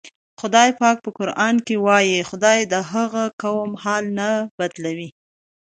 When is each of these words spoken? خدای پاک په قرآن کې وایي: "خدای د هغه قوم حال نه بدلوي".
خدای 0.39 0.69
پاک 0.79 0.97
په 1.05 1.09
قرآن 1.17 1.55
کې 1.65 1.75
وایي: 1.85 2.17
"خدای 2.29 2.59
د 2.73 2.75
هغه 2.91 3.23
قوم 3.41 3.71
حال 3.83 4.05
نه 4.19 4.29
بدلوي". 4.57 5.09